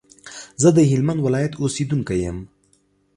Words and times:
زه 0.61 0.69
د 0.77 0.79
هلمند 0.91 1.19
ولايت 1.25 1.53
اوسېدونکی 1.57 2.17
يم 2.25 2.37